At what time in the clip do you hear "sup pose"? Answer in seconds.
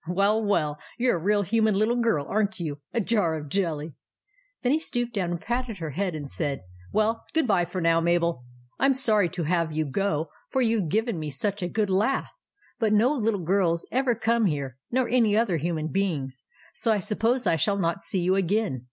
16.97-17.45